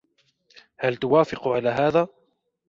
[0.77, 2.07] هل توافق على هذا؟